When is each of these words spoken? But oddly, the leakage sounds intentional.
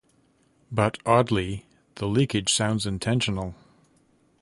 But 0.71 0.97
oddly, 1.05 1.67
the 1.97 2.07
leakage 2.07 2.51
sounds 2.51 2.87
intentional. 2.87 3.53